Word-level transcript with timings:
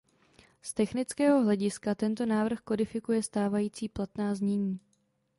Z 0.61 0.69
technického 0.73 1.41
hlediska 1.41 1.95
tento 1.95 2.25
návrh 2.25 2.59
kodifikuje 2.61 3.23
stávající 3.23 3.89
platná 3.89 4.35
znění. 4.35 4.79